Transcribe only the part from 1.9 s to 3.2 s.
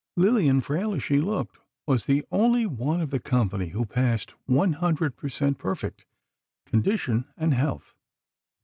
the only one of the